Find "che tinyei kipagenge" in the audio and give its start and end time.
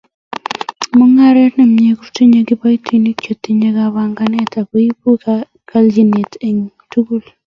3.25-4.41